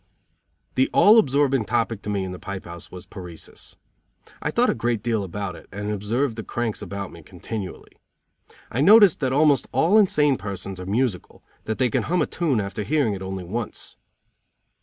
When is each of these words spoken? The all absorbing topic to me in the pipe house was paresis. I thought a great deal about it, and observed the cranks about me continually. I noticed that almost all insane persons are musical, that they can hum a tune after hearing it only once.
The 0.73 0.89
all 0.93 1.19
absorbing 1.19 1.65
topic 1.65 2.01
to 2.01 2.09
me 2.09 2.23
in 2.23 2.31
the 2.31 2.39
pipe 2.39 2.65
house 2.65 2.89
was 2.89 3.05
paresis. 3.05 3.75
I 4.41 4.49
thought 4.49 4.71
a 4.71 4.73
great 4.73 5.03
deal 5.03 5.23
about 5.23 5.55
it, 5.55 5.67
and 5.71 5.91
observed 5.91 6.37
the 6.37 6.43
cranks 6.43 6.81
about 6.81 7.11
me 7.11 7.21
continually. 7.21 7.91
I 8.71 8.81
noticed 8.81 9.19
that 9.19 9.31
almost 9.31 9.67
all 9.71 9.99
insane 9.99 10.37
persons 10.37 10.79
are 10.79 10.87
musical, 10.87 11.43
that 11.65 11.77
they 11.77 11.91
can 11.91 12.01
hum 12.09 12.23
a 12.23 12.25
tune 12.25 12.59
after 12.59 12.81
hearing 12.81 13.13
it 13.13 13.21
only 13.21 13.43
once. 13.43 13.95